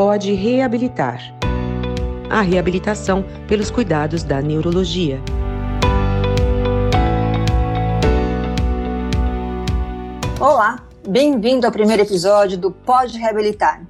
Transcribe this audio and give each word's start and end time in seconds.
pode 0.00 0.32
reabilitar. 0.32 1.20
A 2.30 2.40
reabilitação 2.40 3.22
pelos 3.46 3.70
cuidados 3.70 4.22
da 4.22 4.40
neurologia. 4.40 5.20
Olá, 10.40 10.82
bem-vindo 11.06 11.66
ao 11.66 11.72
primeiro 11.72 12.02
episódio 12.02 12.56
do 12.56 12.70
Pode 12.70 13.18
Reabilitar 13.18 13.82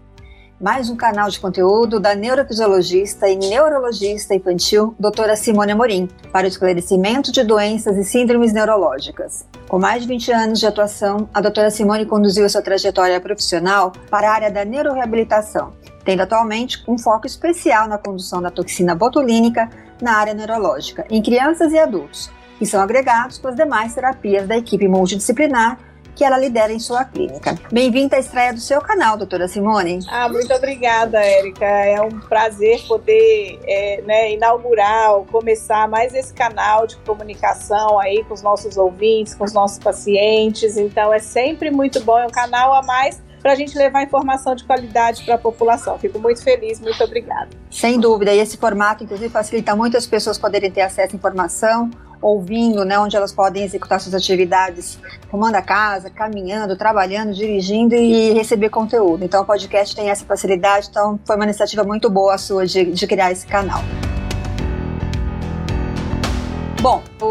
mais 0.60 0.90
um 0.90 0.96
canal 0.96 1.30
de 1.30 1.40
conteúdo 1.40 1.98
da 1.98 2.14
neurofisiologista 2.14 3.26
e 3.26 3.34
neurologista 3.34 4.34
infantil 4.34 4.94
doutora 5.00 5.34
Simone 5.34 5.72
Amorim, 5.72 6.06
para 6.30 6.44
o 6.44 6.48
esclarecimento 6.48 7.32
de 7.32 7.42
doenças 7.42 7.96
e 7.96 8.04
síndromes 8.04 8.52
neurológicas. 8.52 9.46
Com 9.66 9.78
mais 9.78 10.02
de 10.02 10.08
20 10.08 10.32
anos 10.32 10.60
de 10.60 10.66
atuação, 10.66 11.26
a 11.32 11.40
doutora 11.40 11.70
Simone 11.70 12.04
conduziu 12.04 12.46
sua 12.50 12.60
trajetória 12.60 13.18
profissional 13.22 13.90
para 14.10 14.30
a 14.30 14.34
área 14.34 14.50
da 14.50 14.62
neuroreabilitação, 14.62 15.72
tendo 16.10 16.22
atualmente 16.22 16.82
um 16.88 16.98
foco 16.98 17.24
especial 17.24 17.86
na 17.86 17.96
condução 17.96 18.42
da 18.42 18.50
toxina 18.50 18.96
botulínica 18.96 19.70
na 20.02 20.16
área 20.16 20.34
neurológica, 20.34 21.06
em 21.08 21.22
crianças 21.22 21.72
e 21.72 21.78
adultos, 21.78 22.28
que 22.58 22.66
são 22.66 22.82
agregados 22.82 23.38
com 23.38 23.46
as 23.46 23.54
demais 23.54 23.94
terapias 23.94 24.48
da 24.48 24.56
equipe 24.56 24.88
multidisciplinar 24.88 25.78
que 26.16 26.24
ela 26.24 26.36
lidera 26.36 26.72
em 26.72 26.80
sua 26.80 27.04
clínica. 27.04 27.56
Bem-vinda 27.70 28.16
à 28.16 28.18
estreia 28.18 28.52
do 28.52 28.58
seu 28.58 28.80
canal, 28.80 29.16
doutora 29.16 29.46
Simone. 29.46 30.00
Ah, 30.08 30.28
muito 30.28 30.52
obrigada, 30.52 31.24
Érica. 31.24 31.64
É 31.64 32.02
um 32.02 32.18
prazer 32.18 32.82
poder 32.88 33.60
é, 33.64 34.02
né, 34.02 34.32
inaugurar 34.32 35.12
começar 35.30 35.88
mais 35.88 36.12
esse 36.12 36.34
canal 36.34 36.88
de 36.88 36.96
comunicação 36.96 38.00
aí 38.00 38.24
com 38.24 38.34
os 38.34 38.42
nossos 38.42 38.76
ouvintes, 38.76 39.32
com 39.32 39.44
os 39.44 39.52
nossos 39.52 39.78
pacientes. 39.78 40.76
Então 40.76 41.14
é 41.14 41.20
sempre 41.20 41.70
muito 41.70 42.00
bom, 42.00 42.18
é 42.18 42.26
um 42.26 42.30
canal 42.30 42.74
a 42.74 42.82
mais 42.82 43.22
para 43.40 43.52
a 43.52 43.54
gente 43.54 43.76
levar 43.76 44.02
informação 44.02 44.54
de 44.54 44.64
qualidade 44.64 45.24
para 45.24 45.34
a 45.34 45.38
população. 45.38 45.98
Fico 45.98 46.18
muito 46.18 46.42
feliz, 46.42 46.80
muito 46.80 47.02
obrigada. 47.02 47.48
Sem 47.70 47.98
dúvida, 47.98 48.32
e 48.32 48.38
esse 48.38 48.56
formato, 48.56 49.04
inclusive, 49.04 49.30
facilita 49.30 49.74
muito 49.74 49.96
as 49.96 50.06
pessoas 50.06 50.38
poderem 50.38 50.70
ter 50.70 50.82
acesso 50.82 51.14
à 51.14 51.16
informação, 51.16 51.90
ouvindo, 52.20 52.84
né, 52.84 52.98
onde 52.98 53.16
elas 53.16 53.32
podem 53.32 53.62
executar 53.62 53.98
suas 54.00 54.14
atividades, 54.14 54.98
arrumando 55.28 55.54
a 55.54 55.62
casa, 55.62 56.10
caminhando, 56.10 56.76
trabalhando, 56.76 57.32
dirigindo 57.32 57.94
e 57.94 58.32
receber 58.32 58.68
conteúdo. 58.68 59.24
Então, 59.24 59.42
o 59.42 59.46
podcast 59.46 59.96
tem 59.96 60.10
essa 60.10 60.24
facilidade, 60.24 60.88
então 60.90 61.18
foi 61.24 61.36
uma 61.36 61.44
iniciativa 61.44 61.82
muito 61.82 62.10
boa 62.10 62.34
a 62.34 62.38
sua 62.38 62.66
de, 62.66 62.84
de 62.84 63.06
criar 63.06 63.32
esse 63.32 63.46
canal. 63.46 63.80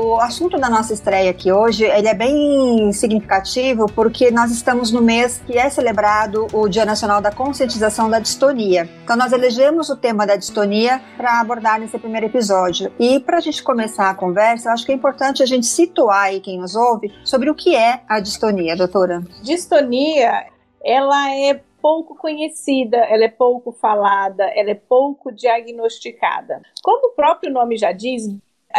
O 0.10 0.20
assunto 0.20 0.58
da 0.58 0.70
nossa 0.70 0.92
estreia 0.92 1.30
aqui 1.30 1.52
hoje, 1.52 1.86
ele 1.86 2.08
é 2.08 2.16
bem 2.16 2.92
significativo 2.92 3.86
porque 3.94 4.32
nós 4.32 4.50
estamos 4.50 4.92
no 4.92 5.02
mês 5.04 5.40
que 5.46 5.56
é 5.56 5.70
celebrado 5.70 6.48
o 6.52 6.68
Dia 6.68 6.84
Nacional 6.84 7.22
da 7.22 7.32
Conscientização 7.32 8.10
da 8.10 8.18
Distonia. 8.18 8.90
Então 9.04 9.16
nós 9.16 9.32
elegemos 9.32 9.88
o 9.90 9.96
tema 9.96 10.26
da 10.26 10.36
distonia 10.36 11.00
para 11.16 11.40
abordar 11.40 11.80
nesse 11.80 12.00
primeiro 12.00 12.26
episódio. 12.26 12.92
E 13.00 13.20
para 13.20 13.38
a 13.38 13.42
gente 13.42 13.62
começar 13.62 14.10
a 14.10 14.16
conversa, 14.16 14.70
eu 14.70 14.74
acho 14.74 14.86
que 14.86 14.92
é 14.92 14.96
importante 14.96 15.44
a 15.44 15.46
gente 15.46 15.68
situar 15.68 16.24
aí 16.24 16.40
quem 16.40 16.60
nos 16.60 16.76
ouve 16.76 17.14
sobre 17.24 17.50
o 17.52 17.56
que 17.56 17.76
é 17.76 18.02
a 18.10 18.20
distonia, 18.20 18.76
doutora. 18.76 19.22
Distonia, 19.44 20.48
ela 20.84 21.36
é 21.36 21.62
pouco 21.80 22.16
conhecida, 22.16 22.98
ela 22.98 23.26
é 23.26 23.30
pouco 23.30 23.72
falada, 23.72 24.44
ela 24.56 24.72
é 24.72 24.76
pouco 24.76 25.32
diagnosticada. 25.32 26.62
Como 26.82 27.10
o 27.10 27.16
próprio 27.16 27.54
nome 27.54 27.78
já 27.78 27.92
diz, 27.92 28.24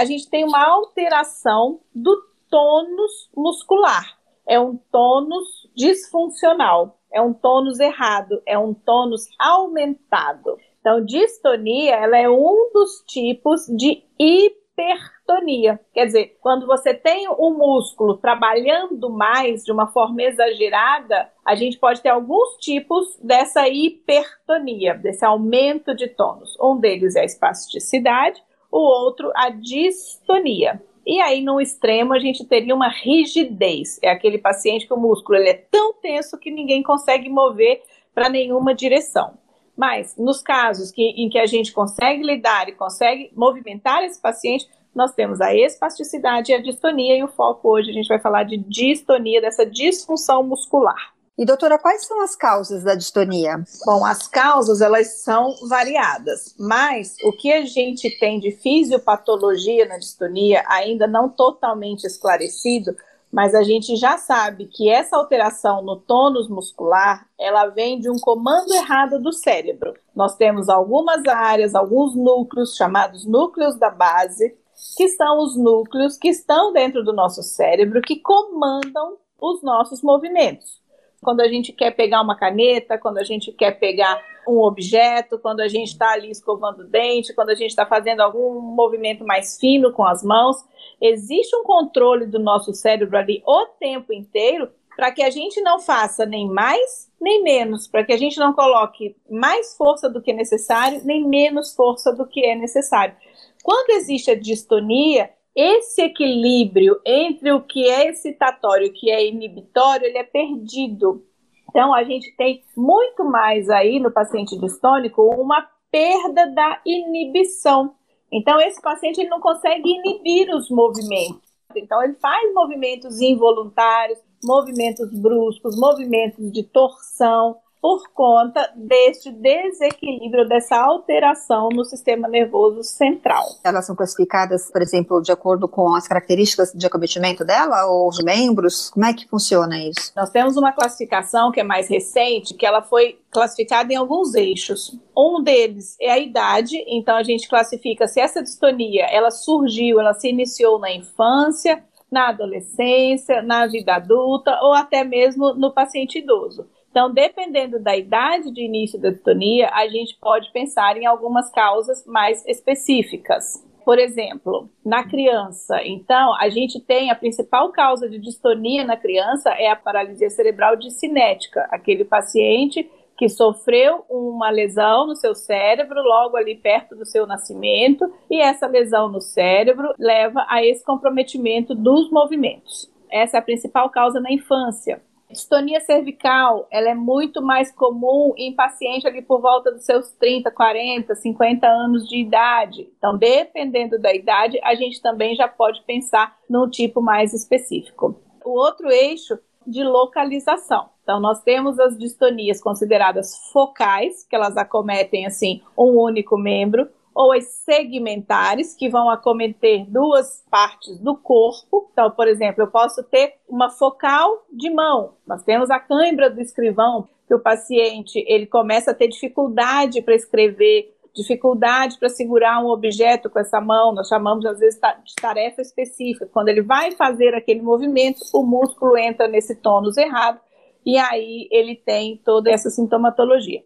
a 0.01 0.05
gente 0.07 0.31
tem 0.31 0.45
uma 0.45 0.65
alteração 0.65 1.81
do 1.95 2.17
tônus 2.49 3.29
muscular. 3.37 4.17
É 4.49 4.59
um 4.59 4.79
tônus 4.91 5.69
disfuncional, 5.77 6.99
é 7.13 7.21
um 7.21 7.35
tônus 7.35 7.79
errado, 7.79 8.41
é 8.47 8.59
um 8.59 8.73
tônus 8.73 9.29
aumentado. 9.39 10.57
Então, 10.81 11.05
distonia, 11.05 11.97
ela 11.97 12.17
é 12.17 12.31
um 12.31 12.71
dos 12.73 13.05
tipos 13.07 13.67
de 13.67 14.03
hipertonia. 14.19 15.79
Quer 15.93 16.07
dizer, 16.07 16.39
quando 16.41 16.67
você 16.67 16.95
tem 16.95 17.29
o 17.29 17.51
músculo 17.51 18.17
trabalhando 18.17 19.11
mais 19.11 19.63
de 19.63 19.71
uma 19.71 19.89
forma 19.89 20.23
exagerada, 20.23 21.31
a 21.45 21.55
gente 21.55 21.79
pode 21.79 22.01
ter 22.01 22.09
alguns 22.09 22.57
tipos 22.57 23.19
dessa 23.23 23.69
hipertonia, 23.69 24.95
desse 24.95 25.27
aumento 25.27 25.95
de 25.95 26.09
tônus. 26.09 26.57
Um 26.59 26.79
deles 26.79 27.17
é 27.17 27.21
a 27.21 27.25
espasticidade, 27.27 28.43
o 28.71 28.79
outro 28.79 29.31
a 29.35 29.51
distonia. 29.51 30.83
E 31.07 31.21
aí, 31.21 31.43
no 31.43 31.61
extremo, 31.61 32.13
a 32.13 32.19
gente 32.19 32.45
teria 32.45 32.75
uma 32.75 32.89
rigidez. 32.89 33.99
É 34.03 34.11
aquele 34.11 34.39
paciente 34.39 34.87
que 34.87 34.95
o 34.95 35.01
músculo 35.01 35.39
ele 35.39 35.49
é 35.49 35.55
tão 35.55 35.95
tenso 35.95 36.39
que 36.39 36.51
ninguém 36.51 36.83
consegue 36.83 37.29
mover 37.29 37.83
para 38.15 38.29
nenhuma 38.29 38.75
direção. 38.75 39.35
Mas, 39.77 40.15
nos 40.17 40.43
casos 40.43 40.91
que, 40.91 41.03
em 41.03 41.29
que 41.29 41.39
a 41.39 41.47
gente 41.47 41.73
consegue 41.73 42.23
lidar 42.23 42.69
e 42.69 42.73
consegue 42.73 43.31
movimentar 43.35 44.05
esse 44.05 44.21
paciente, 44.21 44.69
nós 44.95 45.15
temos 45.15 45.41
a 45.41 45.55
espasticidade 45.55 46.53
e 46.53 46.55
a 46.55 46.61
distonia, 46.61 47.17
e 47.17 47.25
o 47.25 47.29
foco 47.29 47.69
hoje 47.69 47.91
a 47.91 47.93
gente 47.93 48.09
vai 48.09 48.19
falar 48.19 48.43
de 48.43 48.57
distonia, 48.57 49.41
dessa 49.41 49.65
disfunção 49.65 50.43
muscular. 50.43 51.15
E 51.39 51.45
doutora, 51.45 51.79
quais 51.79 52.07
são 52.07 52.21
as 52.21 52.37
causas 52.37 52.85
da 52.85 52.95
distonia? 52.95 53.65
Bom, 53.87 54.05
as 54.05 54.27
causas 54.27 54.81
elas 54.81 55.23
são 55.23 55.55
variadas, 55.69 56.55
mas 56.59 57.17
o 57.25 57.33
que 57.33 57.51
a 57.53 57.65
gente 57.65 58.11
tem 58.19 58.39
de 58.39 58.51
fisiopatologia 58.51 59.87
na 59.87 59.97
distonia 59.97 60.63
ainda 60.69 61.07
não 61.07 61.31
totalmente 61.31 62.05
esclarecido, 62.05 62.95
mas 63.33 63.55
a 63.55 63.63
gente 63.63 63.97
já 63.97 64.19
sabe 64.19 64.67
que 64.67 64.91
essa 64.91 65.17
alteração 65.17 65.83
no 65.83 65.97
tônus 65.97 66.49
muscular, 66.49 67.27
ela 67.39 67.67
vem 67.69 67.99
de 67.99 68.11
um 68.11 68.19
comando 68.19 68.75
errado 68.75 69.19
do 69.19 69.33
cérebro. 69.33 69.95
Nós 70.15 70.37
temos 70.37 70.69
algumas 70.69 71.27
áreas, 71.27 71.75
alguns 71.75 72.15
núcleos 72.15 72.75
chamados 72.77 73.25
núcleos 73.25 73.79
da 73.79 73.89
base, 73.89 74.59
que 74.97 75.09
são 75.11 75.39
os 75.39 75.57
núcleos 75.57 76.19
que 76.19 76.29
estão 76.29 76.73
dentro 76.73 77.03
do 77.05 77.13
nosso 77.13 77.43
cérebro 77.43 78.03
que 78.03 78.21
comandam 78.21 79.17
os 79.41 79.63
nossos 79.63 80.03
movimentos 80.03 80.80
quando 81.21 81.41
a 81.41 81.49
gente 81.49 81.73
quer 81.73 81.91
pegar 81.91 82.23
uma 82.23 82.37
caneta, 82.37 82.99
quando 82.99 83.19
a 83.19 83.25
gente 83.25 83.53
quer 83.53 83.73
pegar 83.73 84.23
um 84.49 84.59
objeto, 84.59 85.39
quando 85.39 85.61
a 85.61 85.69
gente 85.69 85.89
está 85.89 86.13
ali 86.13 86.31
escovando 86.31 86.81
o 86.81 86.87
dente, 86.87 87.35
quando 87.35 87.51
a 87.51 87.55
gente 87.55 87.71
está 87.71 87.85
fazendo 87.85 88.21
algum 88.21 88.61
movimento 88.61 89.25
mais 89.25 89.59
fino 89.59 89.93
com 89.93 90.05
as 90.05 90.23
mãos. 90.23 90.57
Existe 91.01 91.55
um 91.55 91.63
controle 91.63 92.27
do 92.27 92.39
nosso 92.39 92.73
cérebro 92.73 93.17
ali 93.17 93.43
o 93.47 93.67
tempo 93.79 94.13
inteiro 94.13 94.71
para 94.97 95.13
que 95.13 95.23
a 95.23 95.31
gente 95.31 95.61
não 95.61 95.79
faça 95.79 96.27
nem 96.27 96.49
mais 96.49 97.11
nem 97.21 97.43
menos, 97.43 97.87
para 97.87 98.03
que 98.03 98.13
a 98.13 98.17
gente 98.17 98.39
não 98.39 98.55
coloque 98.55 99.15
mais 99.29 99.77
força 99.77 100.09
do 100.09 100.23
que 100.23 100.31
é 100.31 100.35
necessário, 100.35 101.03
nem 101.05 101.23
menos 101.23 101.75
força 101.75 102.13
do 102.13 102.27
que 102.27 102.45
é 102.45 102.55
necessário. 102.55 103.15
Quando 103.63 103.91
existe 103.91 104.31
a 104.31 104.35
distonia, 104.35 105.31
esse 105.61 106.01
equilíbrio 106.03 107.01
entre 107.05 107.53
o 107.53 107.61
que 107.61 107.87
é 107.87 108.09
excitatório 108.09 108.87
e 108.87 108.91
o 108.91 108.93
que 108.93 109.11
é 109.11 109.27
inibitório, 109.27 110.07
ele 110.07 110.19
é 110.19 110.25
perdido. 110.25 111.25
Então, 111.69 111.95
a 111.95 112.03
gente 112.03 112.35
tem 112.37 112.65
muito 112.77 113.25
mais 113.25 113.69
aí 113.69 114.01
no 114.01 114.11
paciente 114.11 114.59
distônico 114.59 115.23
uma 115.23 115.69
perda 115.91 116.47
da 116.47 116.81
inibição. 116.87 117.95
Então, 118.33 118.61
esse 118.61 118.81
paciente 118.81 119.21
ele 119.21 119.29
não 119.29 119.41
consegue 119.41 119.89
inibir 119.89 120.55
os 120.55 120.71
movimentos. 120.71 121.51
Então, 121.77 122.03
ele 122.03 122.15
faz 122.15 122.53
movimentos 122.55 123.21
involuntários, 123.21 124.19
movimentos 124.43 125.13
bruscos, 125.13 125.79
movimentos 125.79 126.51
de 126.51 126.63
torção, 126.63 127.57
por 127.81 128.11
conta 128.13 128.71
deste 128.77 129.31
desequilíbrio, 129.31 130.47
dessa 130.47 130.77
alteração 130.77 131.71
no 131.71 131.85
sistema 131.85 132.29
nervoso 132.29 132.83
central. 132.83 133.45
Elas 133.65 133.87
são 133.87 133.97
classificadas, 133.97 134.71
por 134.71 134.83
exemplo, 134.83 135.23
de 135.23 135.33
acordo 135.33 135.67
com 135.67 135.95
as 135.95 136.07
características 136.07 136.73
de 136.75 136.87
acometimento 136.87 137.45
dela 137.45 137.87
ou 137.87 138.09
os 138.09 138.23
membros? 138.23 138.91
Como 138.91 139.07
é 139.07 139.15
que 139.15 139.27
funciona 139.27 139.79
isso? 139.79 140.13
Nós 140.15 140.31
temos 140.31 140.57
uma 140.57 140.73
classificação 140.73 141.51
que 141.51 141.61
é 141.61 141.65
mais 141.65 141.89
recente, 141.89 142.55
que 142.55 142.67
ela 142.67 142.83
foi 142.83 143.19
classificada 143.31 143.93
em 143.93 143.97
alguns 143.97 144.35
eixos. 144.35 144.99
Um 145.17 145.43
deles 145.43 145.97
é 146.01 146.11
a 146.11 146.19
idade, 146.19 146.77
então 146.87 147.17
a 147.17 147.23
gente 147.23 147.49
classifica 147.49 148.07
se 148.07 148.21
essa 148.21 148.43
distonia 148.43 149.07
ela 149.07 149.31
surgiu, 149.31 150.01
ela 150.01 150.13
se 150.13 150.29
iniciou 150.29 150.79
na 150.79 150.93
infância, 150.93 151.83
na 152.11 152.29
adolescência, 152.29 153.41
na 153.41 153.67
vida 153.67 153.95
adulta 153.95 154.59
ou 154.63 154.75
até 154.75 155.05
mesmo 155.05 155.55
no 155.55 155.73
paciente 155.73 156.19
idoso. 156.19 156.67
Então, 156.91 157.13
dependendo 157.13 157.79
da 157.79 157.97
idade 157.97 158.51
de 158.51 158.63
início 158.63 159.01
da 159.01 159.11
distonia, 159.11 159.71
a 159.73 159.87
gente 159.89 160.19
pode 160.21 160.51
pensar 160.53 160.97
em 160.97 161.07
algumas 161.07 161.51
causas 161.51 162.05
mais 162.05 162.45
específicas. 162.47 163.65
Por 163.85 163.99
exemplo, 163.99 164.69
na 164.85 165.05
criança, 165.05 165.81
então, 165.85 166.35
a 166.37 166.49
gente 166.49 166.81
tem 166.81 167.11
a 167.11 167.15
principal 167.15 167.71
causa 167.71 168.09
de 168.09 168.19
distonia 168.19 168.85
na 168.85 168.97
criança 168.97 169.51
é 169.51 169.69
a 169.69 169.77
paralisia 169.77 170.29
cerebral 170.29 170.77
discinética, 170.77 171.67
aquele 171.71 172.05
paciente 172.05 172.89
que 173.17 173.29
sofreu 173.29 174.05
uma 174.09 174.49
lesão 174.51 175.07
no 175.07 175.15
seu 175.15 175.35
cérebro 175.35 176.01
logo 176.03 176.37
ali 176.37 176.57
perto 176.57 176.97
do 176.97 177.05
seu 177.05 177.27
nascimento, 177.27 178.11
e 178.31 178.41
essa 178.41 178.67
lesão 178.67 179.09
no 179.09 179.21
cérebro 179.21 179.93
leva 179.99 180.45
a 180.49 180.65
esse 180.65 180.85
comprometimento 180.85 181.75
dos 181.75 182.11
movimentos. 182.11 182.91
Essa 183.11 183.37
é 183.37 183.41
a 183.41 183.43
principal 183.43 183.91
causa 183.91 184.21
na 184.21 184.33
infância. 184.33 185.03
Distonia 185.31 185.81
cervical, 185.81 186.67
ela 186.71 186.91
é 186.91 186.95
muito 186.95 187.41
mais 187.41 187.71
comum 187.71 188.35
em 188.37 188.53
paciente 188.53 189.07
ali 189.07 189.23
por 189.23 189.41
volta 189.41 189.71
dos 189.71 189.85
seus 189.85 190.11
30, 190.13 190.51
40, 190.51 191.15
50 191.15 191.67
anos 191.67 192.09
de 192.09 192.17
idade. 192.17 192.93
Então, 192.99 193.17
dependendo 193.17 193.99
da 193.99 194.13
idade, 194.13 194.59
a 194.65 194.75
gente 194.75 195.01
também 195.01 195.37
já 195.37 195.47
pode 195.47 195.83
pensar 195.83 196.37
num 196.49 196.69
tipo 196.69 197.01
mais 197.01 197.33
específico. 197.33 198.21
O 198.45 198.51
outro 198.51 198.91
eixo 198.91 199.39
de 199.67 199.85
localização. 199.85 200.89
Então, 201.03 201.21
nós 201.21 201.43
temos 201.43 201.79
as 201.79 201.97
distonias 201.97 202.61
consideradas 202.61 203.37
focais, 203.53 204.25
que 204.25 204.35
elas 204.35 204.57
acometem 204.57 205.27
assim 205.27 205.61
um 205.77 205.99
único 205.99 206.37
membro, 206.37 206.89
ou 207.21 207.33
as 207.33 207.45
segmentares, 207.67 208.75
que 208.75 208.89
vão 208.89 209.11
acometer 209.11 209.85
duas 209.91 210.43
partes 210.51 210.99
do 210.99 211.15
corpo. 211.15 211.91
Então, 211.93 212.11
por 212.11 212.27
exemplo, 212.27 212.63
eu 212.63 212.67
posso 212.67 213.03
ter 213.03 213.35
uma 213.47 213.69
focal 213.69 214.47
de 214.51 214.71
mão. 214.71 215.17
Nós 215.27 215.45
temos 215.45 215.71
a 215.71 215.79
cãibra 215.79 216.31
do 216.31 216.41
escrivão, 216.41 217.07
que 217.29 217.35
o 217.35 217.39
paciente 217.39 218.25
ele 218.27 218.47
começa 218.47 218.93
a 218.93 218.95
ter 218.95 219.09
dificuldade 219.09 220.01
para 220.01 220.15
escrever, 220.15 220.95
dificuldade 221.15 221.99
para 221.99 222.09
segurar 222.09 222.65
um 222.65 222.69
objeto 222.69 223.29
com 223.29 223.39
essa 223.39 223.61
mão, 223.61 223.95
nós 223.95 224.09
chamamos 224.09 224.47
às 224.47 224.59
vezes 224.59 224.81
de 225.05 225.15
tarefa 225.21 225.61
específica. 225.61 226.27
Quando 226.33 226.49
ele 226.49 226.63
vai 226.63 226.93
fazer 226.93 227.35
aquele 227.35 227.61
movimento, 227.61 228.21
o 228.33 228.43
músculo 228.43 228.97
entra 228.97 229.29
nesse 229.29 229.55
tônus 229.57 229.99
errado 229.99 230.41
e 230.87 230.97
aí 230.97 231.47
ele 231.53 231.77
tem 231.77 232.17
toda 232.25 232.51
essa 232.51 232.71
sintomatologia. 232.71 233.63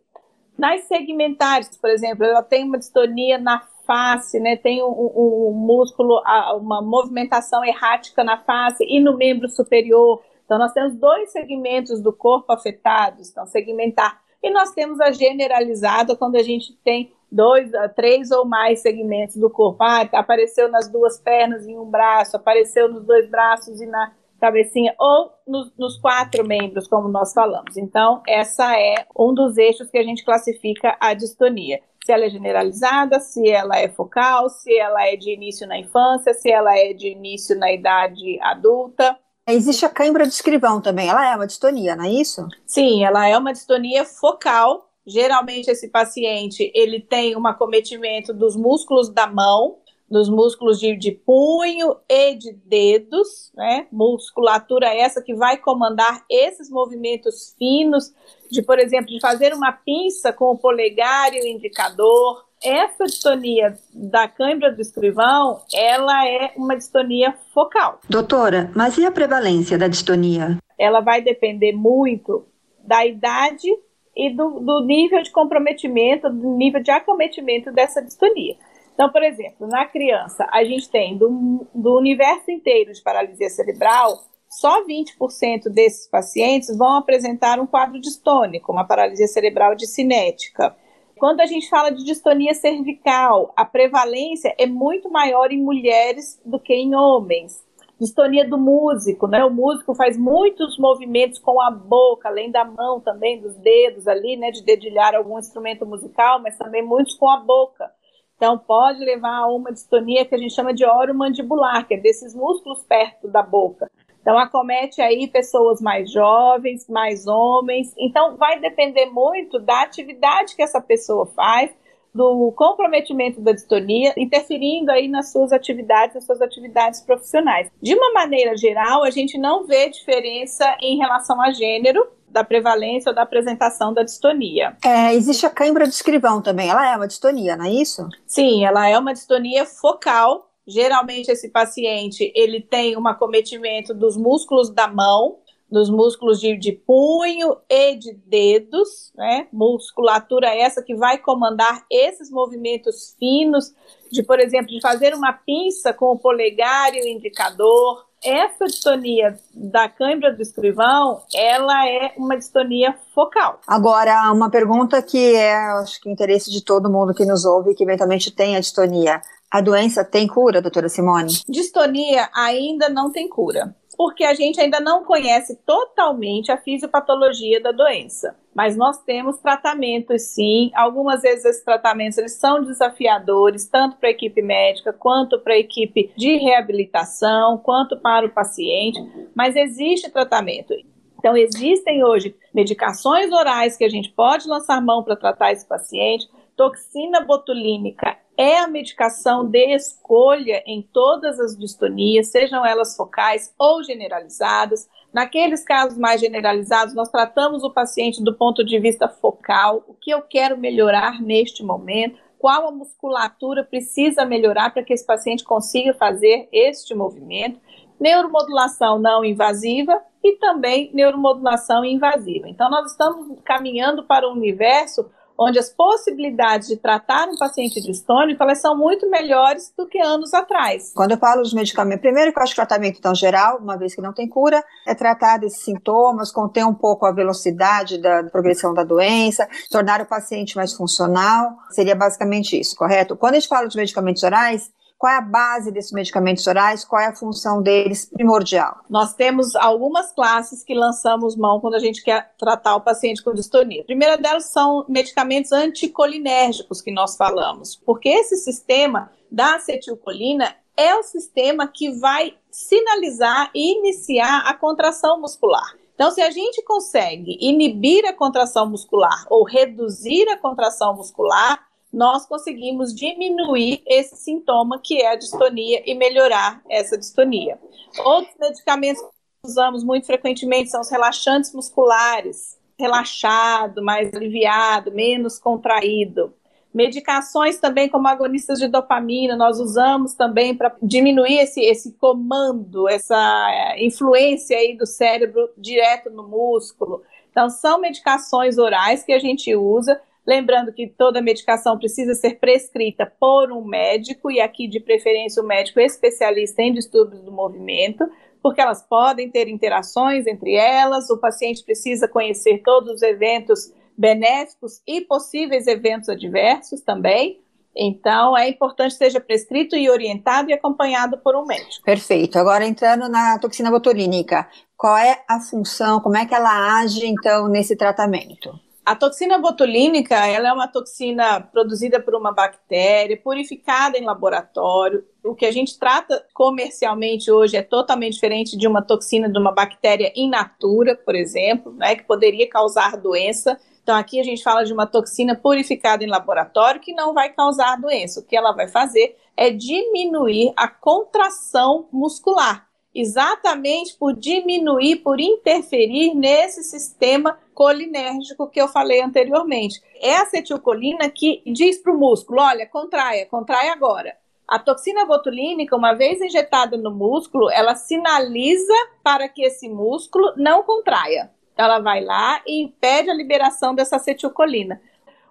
Nas 0.56 0.85
segmentares, 0.85 1.77
por 1.77 1.91
exemplo, 1.91 2.25
ela 2.25 2.43
tem 2.43 2.65
uma 2.65 2.79
distonia 2.79 3.39
na 3.39 3.61
face, 3.87 4.39
né? 4.41 4.56
Tem 4.56 4.83
um, 4.83 4.87
um, 4.87 5.53
músculo, 5.53 6.23
uma 6.56 6.81
movimentação 6.81 7.65
errática 7.65 8.23
na 8.23 8.39
face 8.39 8.85
e 8.85 9.01
no 9.01 9.17
membro 9.17 9.49
superior. 9.49 10.23
Então, 10.45 10.59
nós 10.59 10.73
temos 10.73 10.95
dois 10.95 11.31
segmentos 11.31 12.01
do 12.01 12.12
corpo 12.12 12.53
afetados, 12.53 13.31
então, 13.31 13.47
segmentar. 13.47 14.23
E 14.43 14.51
nós 14.51 14.73
temos 14.73 15.01
a 15.01 15.11
generalizada, 15.11 16.15
quando 16.15 16.37
a 16.37 16.43
gente 16.43 16.75
tem 16.85 17.12
dois, 17.33 17.71
três 17.97 18.31
ou 18.31 18.45
mais 18.45 18.81
segmentos 18.81 19.37
do 19.37 19.50
corpo. 19.50 19.83
Ah, 19.83 20.03
apareceu 20.12 20.69
nas 20.71 20.89
duas 20.89 21.19
pernas 21.19 21.67
em 21.67 21.79
um 21.79 21.87
braço, 21.87 22.37
apareceu 22.37 22.89
nos 22.89 23.05
dois 23.05 23.29
braços 23.29 23.81
e 23.81 23.87
na 23.87 24.12
cabecinha, 24.44 24.94
ou 24.99 25.32
nos, 25.49 25.73
nos, 25.79 25.96
quatro 25.99 26.46
membros, 26.46 26.87
como 26.87 27.08
nós 27.08 27.32
falamos. 27.32 27.79
Então, 27.79 28.23
essa 28.29 28.79
é 28.79 29.06
um 29.19 29.32
dos 29.32 29.56
eixos 29.56 29.91
que 29.91 29.96
a 29.96 30.02
gente 30.02 30.23
classifica 30.23 30.96
a 31.00 31.14
distonia. 31.14 31.81
Se 32.05 32.12
ela 32.12 32.26
é 32.26 32.29
generalizada, 32.29 33.19
se 33.20 33.49
ela 33.49 33.79
é 33.79 33.88
focal, 33.88 34.50
se 34.50 34.76
ela 34.76 35.06
é 35.06 35.17
de 35.17 35.32
início 35.32 35.67
na 35.67 35.79
infância, 35.79 36.35
se 36.35 36.50
ela 36.50 36.76
é 36.76 36.93
de 36.93 37.08
início 37.08 37.58
na 37.58 37.73
idade 37.73 38.38
adulta. 38.43 39.17
Existe 39.49 39.87
a 39.87 39.88
cãibra 39.88 40.26
de 40.26 40.35
escrivão 40.35 40.82
também, 40.82 41.08
ela 41.08 41.32
é 41.32 41.35
uma 41.35 41.47
distonia, 41.47 41.97
não 41.97 42.05
é 42.05 42.11
isso? 42.11 42.47
Sim, 42.67 43.02
ela 43.02 43.26
é 43.26 43.37
uma 43.38 43.52
distonia 43.52 44.05
focal. 44.05 44.90
Geralmente 45.06 45.70
esse 45.70 45.88
paciente, 45.88 46.70
ele 46.75 47.00
tem 47.00 47.37
um 47.37 47.47
acometimento 47.47 48.35
dos 48.35 48.56
músculos 48.56 49.08
da 49.08 49.26
mão, 49.26 49.79
nos 50.11 50.29
músculos 50.29 50.79
de, 50.79 50.97
de, 50.97 51.12
punho 51.12 51.97
e 52.09 52.35
de 52.35 52.53
dedos, 52.53 53.51
né? 53.55 53.87
Musculatura 53.91 54.87
essa 54.87 55.23
que 55.23 55.35
vai 55.35 55.56
comandar 55.56 56.25
esses 56.31 56.71
movimentos 56.71 57.55
finos, 57.59 58.15
de, 58.51 58.62
por 58.62 58.79
exemplo, 58.79 59.06
de 59.06 59.21
fazer 59.21 59.55
uma 59.55 59.73
pinça 59.73 60.33
com 60.33 60.53
o 60.53 60.59
polegar 60.59 61.33
e 61.33 61.41
o 61.41 61.47
indicador. 61.47 62.45
Essa 62.62 63.05
distonia 63.05 63.77
da 63.93 64.27
câimbra 64.29 64.73
do 64.73 64.81
escrivão, 64.81 65.61
ela 65.73 66.27
é 66.27 66.53
uma 66.57 66.77
distonia 66.77 67.35
focal. 67.53 68.00
Doutora, 68.09 68.71
mas 68.75 68.97
e 68.97 69.05
a 69.05 69.11
prevalência 69.11 69.77
da 69.77 69.89
distonia? 69.89 70.59
Ela 70.79 71.00
vai 71.00 71.21
depender 71.21 71.73
muito 71.73 72.47
da 72.79 73.05
idade 73.05 73.69
e 74.17 74.31
do, 74.31 74.61
do 74.61 74.85
nível 74.85 75.23
de 75.23 75.31
comprometimento, 75.31 76.31
do 76.31 76.57
nível 76.57 76.83
de 76.83 76.91
acometimento 76.91 77.73
dessa 77.73 78.00
distonia. 78.00 78.57
Então, 78.94 79.11
por 79.11 79.23
exemplo, 79.23 79.67
na 79.67 79.85
criança, 79.87 80.49
a 80.52 80.64
gente 80.64 80.88
tem 80.88 81.19
do, 81.19 81.67
do 81.75 81.99
universo 81.99 82.50
inteiro 82.50 82.93
de 82.93 83.02
paralisia 83.02 83.50
cerebral, 83.50 84.20
só 84.49 84.85
20% 84.87 85.69
desses 85.69 86.08
pacientes 86.08 86.76
vão 86.76 86.96
apresentar 86.96 87.58
um 87.58 87.67
quadro 87.67 88.00
distônico, 88.00 88.70
uma 88.70 88.87
paralisia 88.87 89.26
cerebral 89.26 89.75
de 89.75 89.87
cinética. 89.87 90.76
Quando 91.19 91.41
a 91.41 91.46
gente 91.46 91.69
fala 91.69 91.91
de 91.91 92.05
distonia 92.05 92.55
cervical, 92.55 93.52
a 93.56 93.64
prevalência 93.64 94.55
é 94.56 94.67
muito 94.67 95.11
maior 95.11 95.50
em 95.50 95.61
mulheres 95.61 96.40
do 96.44 96.61
que 96.61 96.73
em 96.73 96.94
homens. 96.94 97.64
Distonia 98.00 98.49
do 98.49 98.58
músico, 98.58 99.26
né? 99.26 99.44
O 99.44 99.50
músico 99.50 99.94
faz 99.94 100.17
muitos 100.17 100.79
movimentos 100.79 101.38
com 101.40 101.61
a 101.61 101.70
boca, 101.70 102.29
além 102.29 102.50
da 102.50 102.64
mão 102.64 103.00
também, 103.00 103.40
dos 103.40 103.56
dedos 103.56 104.06
ali, 104.06 104.37
né? 104.37 104.50
De 104.50 104.62
dedilhar 104.62 105.14
algum 105.14 105.38
instrumento 105.38 105.85
musical, 105.87 106.40
mas 106.40 106.56
também 106.56 106.82
muitos 106.82 107.14
com 107.14 107.29
a 107.29 107.38
boca. 107.38 107.90
Então, 108.37 108.59
pode 108.59 109.05
levar 109.05 109.39
a 109.39 109.47
uma 109.47 109.73
distonia 109.73 110.25
que 110.25 110.35
a 110.35 110.39
gente 110.39 110.55
chama 110.55 110.75
de 110.75 110.85
oromandibular, 110.85 111.87
que 111.87 111.95
é 111.95 111.97
desses 111.97 112.35
músculos 112.35 112.85
perto 112.85 113.29
da 113.29 113.43
boca. 113.43 113.91
Então, 114.21 114.39
acomete 114.39 115.03
aí 115.03 115.29
pessoas 115.29 115.81
mais 115.81 116.11
jovens, 116.11 116.89
mais 116.89 117.27
homens. 117.27 117.95
Então, 117.99 118.37
vai 118.37 118.59
depender 118.59 119.07
muito 119.07 119.59
da 119.59 119.83
atividade 119.83 120.57
que 120.57 120.63
essa 120.63 120.81
pessoa 120.81 121.27
faz, 121.27 121.71
do 122.15 122.53
comprometimento 122.53 123.41
da 123.41 123.53
distonia, 123.53 124.15
interferindo 124.17 124.91
aí 124.91 125.09
nas 125.09 125.33
suas 125.33 125.53
atividades, 125.53 126.15
nas 126.15 126.25
suas 126.25 126.41
atividades 126.41 127.01
profissionais. 127.03 127.69
De 127.83 127.95
uma 127.95 128.13
maneira 128.13 128.57
geral, 128.57 129.03
a 129.03 129.11
gente 129.11 129.37
não 129.37 129.67
vê 129.67 129.91
diferença 129.91 130.77
em 130.81 130.97
relação 130.97 131.41
a 131.43 131.53
gênero, 131.53 132.07
da 132.35 132.43
prevalência 132.43 133.11
ou 133.11 133.15
da 133.15 133.23
apresentação 133.23 133.95
da 133.95 134.03
distonia. 134.03 134.77
É, 134.85 135.15
existe 135.15 135.47
a 135.47 135.51
cãibra 135.51 135.87
de 135.87 135.95
escrivão 135.95 136.43
também, 136.43 136.69
ela 136.69 136.93
é 136.93 136.97
uma 136.97 137.07
distonia, 137.07 137.57
não 137.57 137.65
é 137.65 137.71
isso? 137.71 138.09
Sim, 138.27 138.65
ela 138.65 138.89
é 138.89 138.99
uma 138.99 139.13
distonia 139.13 139.65
focal. 139.65 140.51
Geralmente 140.67 141.31
esse 141.31 141.49
paciente 141.49 142.33
ele 142.35 142.61
tem 142.61 142.97
um 142.97 143.07
acometimento 143.07 143.95
dos 143.95 144.17
músculos 144.17 144.69
da 144.69 144.89
mão, 144.89 145.37
dos 145.71 145.89
músculos 145.89 146.41
de, 146.41 146.57
de 146.57 146.73
punho 146.73 147.57
e 147.69 147.95
de 147.95 148.15
dedos, 148.27 149.13
né? 149.15 149.47
Musculatura 149.53 150.49
essa 150.49 150.83
que 150.83 150.95
vai 150.95 151.19
comandar 151.19 151.85
esses 151.91 152.31
movimentos 152.31 153.15
finos, 153.19 153.73
de, 154.11 154.23
por 154.23 154.41
exemplo, 154.41 154.69
de 154.69 154.81
fazer 154.81 155.15
uma 155.15 155.33
pinça 155.33 155.93
com 155.93 156.07
o 156.07 156.19
polegar 156.19 156.95
e 156.95 157.01
o 157.01 157.09
indicador, 157.09 158.07
essa 158.25 158.67
distonia 158.67 159.38
da 159.55 159.88
câimbra 159.88 160.32
do 160.32 160.41
escrivão, 160.41 161.23
ela 161.35 161.87
é 161.88 162.12
uma 162.17 162.37
distonia 162.37 162.94
focal. 163.15 163.61
Agora, 163.67 164.32
uma 164.32 164.50
pergunta 164.50 165.00
que 165.03 165.35
é, 165.35 165.54
acho 165.54 166.00
que, 166.00 166.11
interesse 166.11 166.50
de 166.50 166.64
todo 166.64 166.90
mundo 166.90 167.14
que 167.14 167.25
nos 167.25 167.45
ouve, 167.45 167.75
que 167.75 167.85
eventualmente 167.85 168.31
tem 168.31 168.57
a 168.57 168.61
distonia. 168.61 169.21
A 169.50 169.61
doença 169.61 170.04
tem 170.04 170.26
cura, 170.26 170.61
doutora 170.61 170.88
Simone? 170.88 171.43
Distonia 171.49 172.28
ainda 172.35 172.88
não 172.88 173.12
tem 173.12 173.28
cura 173.28 173.75
porque 173.97 174.25
a 174.25 174.35
gente 174.35 174.61
ainda 174.61 174.81
não 174.81 175.05
conhece 175.05 175.57
totalmente 175.65 176.51
a 176.51 176.57
fisiopatologia 176.57 177.61
da 177.61 177.73
doença. 177.73 178.37
Mas 178.55 178.77
nós 178.77 178.99
temos 179.03 179.39
tratamentos 179.39 180.23
sim. 180.23 180.71
Algumas 180.75 181.23
vezes 181.23 181.45
esses 181.45 181.65
tratamentos 181.65 182.19
eles 182.19 182.35
são 182.35 182.63
desafiadores, 182.63 183.69
tanto 183.69 183.97
para 183.97 184.09
a 184.09 184.13
equipe 184.13 184.41
médica, 184.43 184.93
quanto 184.93 185.39
para 185.41 185.55
a 185.55 185.59
equipe 185.59 186.13
de 186.17 186.37
reabilitação, 186.37 187.59
quanto 187.59 187.99
para 187.99 188.27
o 188.27 188.31
paciente, 188.31 188.99
mas 189.35 189.57
existe 189.57 190.11
tratamento. 190.11 190.75
Então, 191.19 191.37
existem 191.37 192.05
hoje 192.05 192.37
medicações 192.53 193.33
orais 193.33 193.79
que 193.79 193.85
a 193.85 193.89
gente 193.89 194.11
pode 194.11 194.47
lançar 194.47 194.81
mão 194.83 195.03
para 195.03 195.17
tratar 195.17 195.53
esse 195.53 195.67
paciente. 195.67 196.29
Toxina 196.55 197.21
botulínica 197.23 198.17
é 198.37 198.59
a 198.59 198.67
medicação 198.67 199.45
de 199.45 199.75
escolha 199.75 200.62
em 200.67 200.83
todas 200.83 201.38
as 201.38 201.57
distonias, 201.57 202.29
sejam 202.29 202.64
elas 202.67 202.97
focais 202.97 203.55
ou 203.59 203.83
generalizadas. 203.83 204.88
Naqueles 205.12 205.62
casos 205.64 205.97
mais 205.97 206.21
generalizados, 206.21 206.95
nós 206.95 207.09
tratamos 207.09 207.62
o 207.62 207.71
paciente 207.71 208.23
do 208.23 208.35
ponto 208.35 208.64
de 208.64 208.79
vista 208.81 209.09
focal, 209.09 209.85
o 209.87 209.95
que 209.95 210.11
eu 210.11 210.23
quero 210.23 210.59
melhorar 210.59 211.23
neste 211.23 211.62
momento, 211.62 212.19
qual 212.38 212.69
a 212.69 212.73
musculatura 212.73 213.64
precisa 213.64 214.26
melhorar 214.26 214.71
para 214.71 214.83
que 214.83 214.93
esse 214.93 215.07
paciente 215.07 215.45
consiga 215.45 215.95
fazer 215.95 216.49
este 216.53 216.95
movimento. 216.95 217.61
Neuromodulação 217.99 218.99
não 218.99 219.25
invasiva 219.25 220.03
e 220.23 220.37
também 220.37 220.91
neuromodulação 220.93 221.85
invasiva. 221.85 222.49
Então, 222.49 222.69
nós 222.69 222.91
estamos 222.91 223.38
caminhando 223.45 224.03
para 224.05 224.29
um 224.29 224.33
universo 224.33 225.09
onde 225.38 225.59
as 225.59 225.69
possibilidades 225.69 226.69
de 226.69 226.76
tratar 226.76 227.29
um 227.29 227.37
paciente 227.37 227.81
distônico 227.81 228.43
elas 228.43 228.61
são 228.61 228.76
muito 228.76 229.09
melhores 229.11 229.73
do 229.76 229.87
que 229.87 229.99
anos 229.99 230.33
atrás. 230.33 230.93
Quando 230.95 231.12
eu 231.12 231.19
falo 231.19 231.43
dos 231.43 231.53
medicamentos, 231.53 232.03
primeiro 232.03 232.33
que 232.33 232.38
eu 232.38 232.43
acho 232.43 232.55
que 232.55 232.61
o 232.61 232.67
tratamento 232.67 232.99
então 232.99 233.14
geral, 233.14 233.59
uma 233.59 233.76
vez 233.76 233.95
que 233.95 234.00
não 234.00 234.12
tem 234.12 234.29
cura, 234.29 234.62
é 234.87 234.95
tratar 234.95 235.38
desses 235.38 235.62
sintomas, 235.62 236.31
conter 236.31 236.64
um 236.64 236.75
pouco 236.75 237.07
a 237.07 237.12
velocidade 237.12 237.99
da 237.99 238.25
progressão 238.25 238.73
da 238.73 238.85
doença, 238.85 239.49
tornar 239.71 240.00
o 240.00 240.07
paciente 240.07 240.57
mais 240.57 240.73
funcional, 240.73 241.57
seria 241.71 241.95
basicamente 241.95 242.59
isso, 242.59 242.76
correto? 242.76 243.17
Quando 243.17 243.35
a 243.35 243.38
gente 243.38 243.49
fala 243.49 243.69
de 243.69 243.76
medicamentos 243.76 244.23
orais, 244.23 244.71
Qual 244.99 245.13
é 245.13 245.17
a 245.17 245.21
base 245.21 245.71
desses 245.71 245.93
medicamentos 245.93 246.47
orais? 246.47 246.85
Qual 246.85 247.01
é 247.01 247.07
a 247.07 247.15
função 247.15 247.63
deles 247.63 248.07
primordial? 248.07 248.81
Nós 248.89 249.15
temos 249.15 249.55
algumas 249.57 250.13
classes 250.13 250.63
que 250.63 250.75
lançamos 250.75 251.37
mão 251.37 251.61
quando 251.61 251.75
a 251.75 251.79
gente 251.79 252.03
quer 252.03 252.33
tratar 252.39 252.77
o 252.77 252.81
paciente 252.81 253.23
com 253.23 253.35
distonia. 253.35 253.83
A 253.83 253.87
primeira 253.87 254.17
delas 254.17 254.51
são 254.51 254.85
medicamentos 254.89 255.53
anticolinérgicos 255.53 256.81
que 256.81 256.93
nós 256.93 257.17
falamos, 257.17 257.77
porque 257.77 258.09
esse 258.09 258.37
sistema 258.37 259.11
da 259.31 259.57
acetilcolina 259.57 260.55
é 260.77 260.95
o 260.95 261.03
sistema 261.03 261.69
que 261.69 261.91
vai 261.91 262.35
sinalizar 262.51 263.51
e 263.55 263.79
iniciar 263.79 264.45
a 264.47 264.55
contração 264.55 265.21
muscular. 265.21 265.77
Então, 265.95 266.11
se 266.11 266.21
a 266.21 266.31
gente 266.31 266.63
consegue 266.63 267.39
inibir 267.41 268.05
a 268.05 268.13
contração 268.13 268.69
muscular 268.69 269.27
ou 269.31 269.45
reduzir 269.45 270.29
a 270.29 270.37
contração 270.37 270.97
muscular, 270.97 271.65
nós 271.95 272.27
conseguimos 272.27 272.93
diminuir 272.93 273.81
esse 273.87 274.17
sintoma 274.17 274.81
que 274.83 275.01
é 275.01 275.13
a 275.13 275.17
distonia 275.17 275.81
e 275.87 275.95
melhorar 275.95 276.61
essa 276.69 276.99
distonia. 276.99 277.59
Outros 278.05 278.35
medicamentos 278.39 279.01
que 279.01 279.09
usamos 279.47 279.85
muito 279.85 280.05
frequentemente 280.05 280.71
são 280.71 280.81
os 280.81 280.91
relaxantes 280.91 281.55
musculares, 281.55 282.59
relaxado, 282.77 283.83
mais 283.83 284.13
aliviado, 284.13 284.91
menos 284.91 285.39
contraído. 285.39 286.35
Medicações 286.75 287.61
também 287.61 287.89
como 287.89 288.09
agonistas 288.09 288.59
de 288.59 288.67
dopamina, 288.67 289.37
nós 289.37 289.61
usamos 289.61 290.15
também 290.15 290.57
para 290.57 290.75
diminuir 290.83 291.39
esse, 291.39 291.61
esse 291.61 291.93
comando, 291.93 292.89
essa 292.89 293.17
eh, 293.17 293.85
influência 293.87 294.59
aí 294.59 294.77
do 294.77 294.85
cérebro 294.85 295.49
direto 295.57 296.11
no 296.11 296.27
músculo. 296.27 297.03
Então, 297.31 297.49
são 297.49 297.81
medicações 297.81 298.59
orais 298.59 299.05
que 299.05 299.13
a 299.13 299.21
gente 299.21 299.55
usa, 299.55 300.01
lembrando 300.26 300.73
que 300.73 300.87
toda 300.87 301.21
medicação 301.21 301.78
precisa 301.78 302.14
ser 302.14 302.38
prescrita 302.38 303.11
por 303.21 303.52
um 303.52 303.64
médico, 303.64 304.31
e 304.31 304.40
aqui 304.40 304.66
de 304.66 304.81
preferência 304.81 305.43
o 305.43 305.45
um 305.45 305.49
médico 305.49 305.81
especialista 305.81 306.62
em 306.62 306.73
distúrbios 306.73 307.23
do 307.23 307.33
movimento, 307.33 308.04
porque 308.43 308.61
elas 308.61 308.83
podem 308.83 309.31
ter 309.31 309.49
interações 309.49 310.26
entre 310.26 310.54
elas, 310.54 311.09
o 311.11 311.19
paciente 311.19 311.64
precisa 311.64 312.09
conhecer 312.09 312.62
todos 312.62 312.95
os 312.95 313.02
eventos 313.02 313.73
benéficos 313.97 314.83
e 314.87 315.00
possíveis 315.00 315.66
eventos 315.66 316.09
adversos 316.09 316.81
também. 316.81 317.40
Então, 317.76 318.37
é 318.37 318.49
importante 318.49 318.93
que 318.93 318.99
seja 318.99 319.21
prescrito 319.21 319.75
e 319.75 319.90
orientado 319.90 320.50
e 320.50 320.52
acompanhado 320.52 321.19
por 321.19 321.35
um 321.35 321.45
médico. 321.45 321.85
Perfeito. 321.85 322.38
Agora, 322.38 322.64
entrando 322.64 323.09
na 323.09 323.38
toxina 323.38 323.71
botulínica, 323.71 324.49
qual 324.76 324.97
é 324.97 325.25
a 325.28 325.40
função, 325.40 326.00
como 326.00 326.16
é 326.16 326.25
que 326.25 326.35
ela 326.35 326.78
age, 326.81 327.04
então, 327.07 327.49
nesse 327.49 327.75
tratamento? 327.75 328.52
A 328.85 328.95
toxina 328.95 329.38
botulínica 329.38 330.26
ela 330.26 330.49
é 330.49 330.53
uma 330.53 330.69
toxina 330.69 331.41
produzida 331.41 331.99
por 331.99 332.14
uma 332.14 332.33
bactéria, 332.33 333.17
purificada 333.17 333.97
em 333.97 334.05
laboratório. 334.05 335.03
O 335.25 335.35
que 335.35 335.47
a 335.47 335.50
gente 335.50 335.79
trata 335.79 336.23
comercialmente 336.35 337.31
hoje 337.31 337.57
é 337.57 337.62
totalmente 337.62 338.12
diferente 338.12 338.59
de 338.59 338.69
uma 338.69 338.83
toxina 338.83 339.26
de 339.26 339.38
uma 339.38 339.53
bactéria 339.53 340.12
in 340.14 340.29
natura, 340.29 340.95
por 340.95 341.14
exemplo, 341.14 341.73
né, 341.73 341.97
que 341.97 342.03
poderia 342.03 342.47
causar 342.47 342.99
doença. 342.99 343.59
Então, 343.83 343.97
aqui 343.97 344.21
a 344.21 344.23
gente 344.23 344.43
fala 344.43 344.64
de 344.64 344.73
uma 344.75 344.87
toxina 344.87 345.35
purificada 345.35 346.05
em 346.05 346.09
laboratório 346.09 346.81
que 346.81 346.93
não 346.93 347.14
vai 347.14 347.31
causar 347.33 347.81
doença. 347.81 348.21
O 348.21 348.23
que 348.23 348.37
ela 348.37 348.53
vai 348.53 348.69
fazer 348.69 349.17
é 349.35 349.49
diminuir 349.49 350.53
a 350.59 350.69
contração 350.69 351.88
muscular, 351.91 352.67
exatamente 352.95 353.97
por 353.97 354.15
diminuir, 354.15 354.97
por 354.97 355.21
interferir 355.21 356.15
nesse 356.15 356.63
sistema 356.63 357.39
colinérgico 357.53 358.49
que 358.49 358.61
eu 358.61 358.69
falei 358.69 359.01
anteriormente. 359.01 359.83
É 360.01 360.17
a 360.17 360.23
acetilcolina 360.23 361.11
que 361.11 361.43
diz 361.47 361.79
para 361.79 361.93
o 361.93 361.99
músculo: 361.99 362.41
olha, 362.41 362.67
contraia, 362.67 363.27
contraia 363.27 363.73
agora. 363.73 364.17
A 364.47 364.59
toxina 364.59 365.07
botulínica, 365.07 365.75
uma 365.75 365.95
vez 365.95 366.21
injetada 366.21 366.77
no 366.77 366.91
músculo, 366.91 367.51
ela 367.51 367.75
sinaliza 367.75 368.75
para 369.03 369.29
que 369.29 369.43
esse 369.43 369.69
músculo 369.69 370.35
não 370.37 370.63
contraia 370.63 371.31
ela 371.57 371.79
vai 371.79 372.03
lá 372.03 372.43
e 372.47 372.63
impede 372.63 373.11
a 373.11 373.15
liberação 373.15 373.75
dessa 373.75 373.97
acetilcolina. 373.97 374.81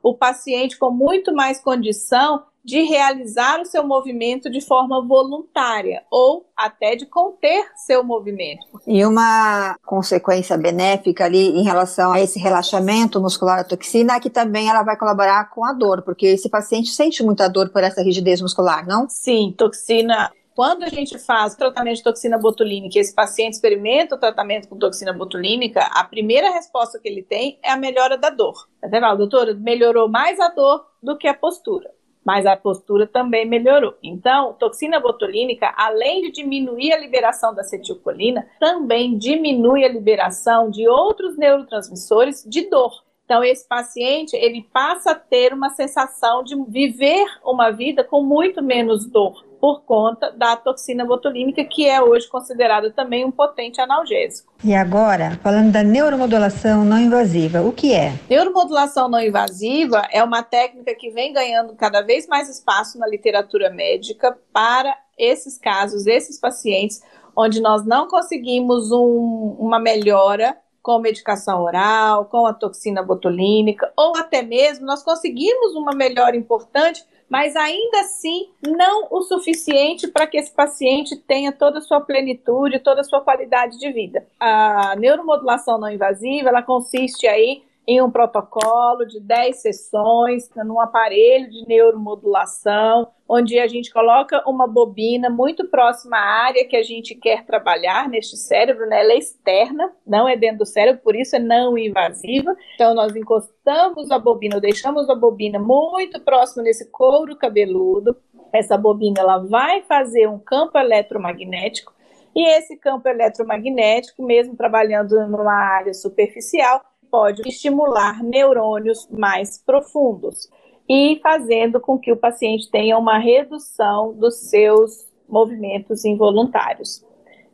O 0.02 0.14
paciente 0.14 0.78
com 0.78 0.92
muito 0.92 1.34
mais 1.34 1.60
condição 1.62 2.44
de 2.64 2.82
realizar 2.84 3.60
o 3.60 3.66
seu 3.66 3.86
movimento 3.86 4.50
de 4.50 4.62
forma 4.62 5.06
voluntária 5.06 6.04
ou 6.10 6.46
até 6.56 6.96
de 6.96 7.06
conter 7.06 7.66
seu 7.76 8.04
movimento. 8.04 8.66
E 8.88 9.06
uma 9.06 9.76
consequência 9.86 10.58
benéfica 10.58 11.26
ali 11.26 11.50
em 11.50 11.64
relação 11.64 12.14
a 12.14 12.22
esse 12.22 12.40
relaxamento 12.40 13.20
muscular 13.20 13.58
da 13.58 13.64
toxina 13.64 14.16
é 14.16 14.20
que 14.20 14.30
também 14.30 14.70
ela 14.70 14.84
vai 14.84 14.98
colaborar 14.98 15.50
com 15.50 15.66
a 15.66 15.74
dor, 15.74 16.02
porque 16.04 16.28
esse 16.28 16.50
paciente 16.50 16.92
sente 16.92 17.24
muita 17.24 17.50
dor 17.50 17.70
por 17.70 17.84
essa 17.84 18.02
rigidez 18.02 18.42
muscular, 18.42 18.88
não? 18.88 19.08
Sim, 19.10 19.54
toxina 19.58 20.32
quando 20.56 20.84
a 20.84 20.90
gente 20.90 21.18
faz 21.18 21.54
o 21.54 21.58
tratamento 21.58 21.98
de 21.98 22.04
toxina 22.04 22.38
botulínica 22.38 23.00
esse 23.00 23.14
paciente 23.14 23.54
experimenta 23.54 24.16
o 24.16 24.20
tratamento 24.20 24.68
com 24.68 24.78
toxina 24.78 25.12
botulínica, 25.12 25.82
a 25.82 26.04
primeira 26.04 26.52
resposta 26.52 27.00
que 27.00 27.08
ele 27.08 27.24
tem 27.24 27.60
é 27.64 27.72
a 27.72 27.78
melhora 27.78 28.18
da 28.18 28.30
dor. 28.30 28.70
Você 28.82 29.00
fala, 29.00 29.16
doutora, 29.16 29.54
melhorou 29.56 30.08
mais 30.08 30.40
a 30.40 30.50
dor 30.50 30.86
do 31.02 31.18
que 31.18 31.28
a 31.28 31.34
postura. 31.34 31.90
Mas 32.24 32.46
a 32.46 32.56
postura 32.56 33.06
também 33.06 33.46
melhorou. 33.46 33.96
Então, 34.02 34.54
toxina 34.54 35.00
botulínica, 35.00 35.74
além 35.76 36.22
de 36.22 36.32
diminuir 36.32 36.94
a 36.94 37.00
liberação 37.00 37.54
da 37.54 37.62
acetilcolina, 37.62 38.48
também 38.60 39.18
diminui 39.18 39.84
a 39.84 39.90
liberação 39.90 40.70
de 40.70 40.88
outros 40.88 41.38
neurotransmissores 41.38 42.44
de 42.48 42.70
dor. 42.70 42.92
Então, 43.26 43.44
esse 43.44 43.68
paciente, 43.68 44.36
ele 44.36 44.68
passa 44.74 45.12
a 45.12 45.16
ter 45.16 45.54
uma 45.54 45.70
sensação 45.70 46.44
de 46.44 46.56
viver 46.68 47.26
uma 47.44 47.72
vida 47.72 48.04
com 48.04 48.22
muito 48.22 48.62
menos 48.62 49.06
dor 49.06 49.53
por 49.64 49.86
conta 49.86 50.30
da 50.30 50.58
toxina 50.58 51.06
botulínica, 51.06 51.64
que 51.64 51.88
é 51.88 52.02
hoje 52.02 52.28
considerada 52.28 52.92
também 52.92 53.24
um 53.24 53.32
potente 53.32 53.80
analgésico. 53.80 54.52
E 54.62 54.76
agora, 54.76 55.40
falando 55.42 55.72
da 55.72 55.82
neuromodulação 55.82 56.84
não 56.84 57.00
invasiva, 57.00 57.62
o 57.62 57.72
que 57.72 57.94
é? 57.94 58.12
Neuromodulação 58.30 59.08
não 59.08 59.22
invasiva 59.22 60.06
é 60.12 60.22
uma 60.22 60.44
técnica 60.44 60.94
que 60.94 61.12
vem 61.12 61.32
ganhando 61.32 61.76
cada 61.76 62.02
vez 62.02 62.28
mais 62.28 62.50
espaço 62.50 63.00
na 63.00 63.08
literatura 63.08 63.70
médica 63.70 64.38
para 64.52 64.94
esses 65.18 65.58
casos, 65.58 66.08
esses 66.08 66.38
pacientes, 66.42 67.02
onde 67.34 67.62
nós 67.62 67.86
não 67.86 68.10
conseguimos 68.10 68.92
um, 68.92 69.56
uma 69.58 69.80
melhora 69.80 70.58
com 70.82 71.00
medicação 71.00 71.64
oral, 71.64 72.26
com 72.26 72.46
a 72.46 72.54
toxina 72.54 73.02
botulínica, 73.02 73.90
ou 73.96 74.18
até 74.18 74.42
mesmo 74.42 74.86
nós 74.86 75.02
conseguimos 75.02 75.74
uma 75.74 75.96
melhora 75.96 76.36
importante 76.36 77.06
mas 77.34 77.56
ainda 77.56 78.02
assim 78.02 78.52
não 78.62 79.08
o 79.10 79.24
suficiente 79.24 80.08
para 80.08 80.28
que 80.28 80.38
esse 80.38 80.52
paciente 80.52 81.16
tenha 81.16 81.52
toda 81.52 81.80
a 81.80 81.82
sua 81.82 82.00
plenitude, 82.00 82.78
toda 82.78 83.02
a 83.02 83.04
sua 83.04 83.22
qualidade 83.22 83.80
de 83.80 83.92
vida. 83.92 84.24
A 84.40 84.96
neuromodulação 84.98 85.80
não 85.80 85.90
invasiva, 85.90 86.50
ela 86.50 86.62
consiste 86.62 87.26
aí 87.26 87.64
em 87.88 88.02
um 88.02 88.10
protocolo 88.10 89.06
de 89.06 89.20
10 89.20 89.62
sessões, 89.62 90.50
num 90.56 90.80
aparelho 90.80 91.50
de 91.50 91.68
neuromodulação, 91.68 93.10
onde 93.28 93.60
a 93.60 93.68
gente 93.68 93.92
coloca 93.92 94.42
uma 94.50 94.68
bobina 94.68 95.30
muito 95.30 95.68
próxima 95.68 96.18
à 96.18 96.46
área 96.46 96.66
que 96.66 96.78
a 96.78 96.84
gente 96.84 97.14
quer 97.16 97.46
trabalhar 97.46 98.08
neste 98.08 98.38
cérebro, 98.38 98.86
né? 98.88 99.02
ela 99.02 99.14
é 99.14 99.18
externa, 99.18 99.92
não 100.08 100.28
é 100.28 100.38
dentro 100.38 100.60
do 100.60 100.66
cérebro, 100.66 101.02
por 101.04 101.16
isso 101.16 101.36
é 101.36 101.40
não 101.40 101.78
invasiva. 101.78 102.56
Então, 102.76 102.94
nós 102.94 103.16
encostamos 103.16 104.12
a 104.12 104.20
bobina, 104.20 104.62
deixamos 104.62 105.10
a 105.10 105.16
bobina 105.16 105.60
muito 105.60 106.22
próximo 106.22 106.64
nesse 106.64 106.90
couro 106.90 107.36
cabeludo. 107.36 108.16
Essa 108.54 108.78
bobina 108.78 109.20
ela 109.20 109.40
vai 109.40 109.82
fazer 109.82 110.30
um 110.30 110.40
campo 110.40 110.78
eletromagnético, 110.78 111.92
e 112.36 112.48
esse 112.48 112.76
campo 112.78 113.08
eletromagnético, 113.08 114.24
mesmo 114.24 114.56
trabalhando 114.56 115.16
numa 115.28 115.54
área 115.54 115.94
superficial, 115.94 116.82
pode 117.14 117.48
estimular 117.48 118.24
neurônios 118.24 119.08
mais 119.12 119.60
profundos 119.64 120.50
e 120.90 121.20
fazendo 121.22 121.80
com 121.80 122.00
que 122.00 122.12
o 122.12 122.18
paciente 122.18 122.72
tenha 122.72 122.98
uma 122.98 123.20
redução 123.20 124.14
dos 124.14 124.50
seus 124.50 125.08
movimentos 125.30 126.04
involuntários. 126.06 127.06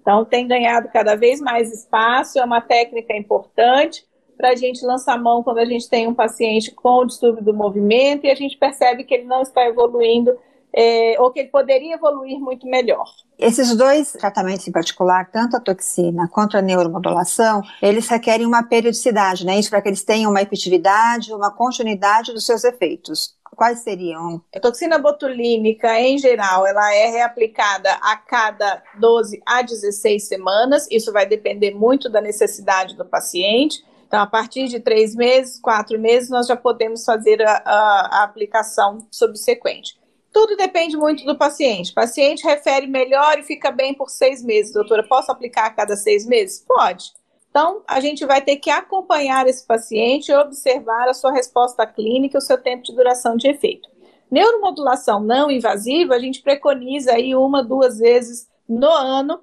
Então, 0.01 0.23
tem 0.23 0.47
ganhado 0.47 0.87
cada 0.93 1.13
vez 1.17 1.41
mais 1.41 1.73
espaço, 1.73 2.39
é 2.39 2.45
uma 2.45 2.61
técnica 2.61 3.13
importante 3.17 4.07
para 4.37 4.51
a 4.51 4.55
gente 4.55 4.85
lançar 4.85 5.21
mão 5.21 5.43
quando 5.43 5.57
a 5.57 5.65
gente 5.65 5.89
tem 5.89 6.07
um 6.07 6.13
paciente 6.13 6.71
com 6.71 7.05
distúrbio 7.05 7.43
do 7.43 7.53
movimento 7.53 8.25
e 8.25 8.31
a 8.31 8.35
gente 8.35 8.57
percebe 8.57 9.03
que 9.03 9.13
ele 9.13 9.25
não 9.25 9.41
está 9.41 9.67
evoluindo 9.67 10.37
é, 10.81 11.17
ou 11.19 11.29
que 11.29 11.41
ele 11.41 11.49
poderia 11.49 11.95
evoluir 11.95 12.39
muito 12.39 12.65
melhor. 12.65 13.03
Esses 13.37 13.75
dois 13.75 14.13
tratamentos 14.13 14.65
em 14.65 14.71
particular, 14.71 15.29
tanto 15.29 15.57
a 15.57 15.59
toxina 15.59 16.29
quanto 16.29 16.55
a 16.55 16.61
neuromodulação, 16.61 17.61
eles 17.81 18.07
requerem 18.07 18.45
uma 18.45 18.63
periodicidade, 18.63 19.45
né? 19.45 19.59
Isso 19.59 19.69
para 19.69 19.81
que 19.81 19.89
eles 19.89 20.05
tenham 20.05 20.31
uma 20.31 20.41
efetividade, 20.41 21.33
uma 21.33 21.51
continuidade 21.51 22.31
dos 22.31 22.45
seus 22.45 22.63
efeitos. 22.63 23.35
Quais 23.57 23.79
seriam? 23.79 24.41
A 24.55 24.59
toxina 24.61 24.97
botulínica, 24.97 25.99
em 25.99 26.17
geral, 26.17 26.65
ela 26.65 26.95
é 26.95 27.07
reaplicada 27.07 27.91
a 28.01 28.15
cada 28.15 28.81
12 28.97 29.41
a 29.45 29.61
16 29.61 30.29
semanas. 30.29 30.87
Isso 30.89 31.11
vai 31.11 31.25
depender 31.25 31.71
muito 31.71 32.09
da 32.09 32.21
necessidade 32.21 32.95
do 32.95 33.03
paciente. 33.03 33.83
Então, 34.07 34.21
a 34.21 34.27
partir 34.27 34.69
de 34.69 34.79
três 34.79 35.13
meses, 35.13 35.59
quatro 35.59 35.99
meses, 35.99 36.29
nós 36.29 36.47
já 36.47 36.55
podemos 36.55 37.03
fazer 37.03 37.41
a, 37.41 37.61
a, 37.65 38.21
a 38.21 38.23
aplicação 38.23 39.05
subsequente. 39.11 39.98
Tudo 40.39 40.55
depende 40.55 40.95
muito 40.95 41.25
do 41.25 41.37
paciente. 41.37 41.91
O 41.91 41.95
paciente 41.95 42.45
refere 42.45 42.87
melhor 42.87 43.37
e 43.37 43.43
fica 43.43 43.71
bem 43.71 43.93
por 43.93 44.09
seis 44.09 44.41
meses. 44.41 44.71
Doutora, 44.71 45.05
posso 45.05 45.29
aplicar 45.29 45.65
a 45.65 45.69
cada 45.69 45.97
seis 45.97 46.25
meses? 46.25 46.63
Pode. 46.65 47.11
Então, 47.49 47.81
a 47.85 47.99
gente 47.99 48.25
vai 48.25 48.41
ter 48.41 48.55
que 48.55 48.69
acompanhar 48.69 49.45
esse 49.47 49.67
paciente 49.67 50.31
e 50.31 50.35
observar 50.35 51.09
a 51.09 51.13
sua 51.13 51.33
resposta 51.33 51.85
clínica 51.85 52.37
e 52.37 52.39
o 52.39 52.41
seu 52.41 52.57
tempo 52.57 52.83
de 52.83 52.95
duração 52.95 53.35
de 53.35 53.49
efeito. 53.49 53.89
Neuromodulação 54.31 55.19
não 55.19 55.51
invasiva, 55.51 56.15
a 56.15 56.19
gente 56.19 56.41
preconiza 56.41 57.11
aí 57.11 57.35
uma, 57.35 57.61
duas 57.61 57.99
vezes 57.99 58.47
no 58.65 58.89
ano, 58.89 59.41